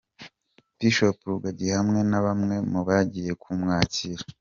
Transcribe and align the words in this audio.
Bishop 0.77 1.17
Rugagi 1.29 1.67
hamwe 1.77 1.99
na 2.09 2.19
bamwe 2.25 2.55
mu 2.71 2.79
bagiye 2.87 3.31
kumwakira. 3.41 4.21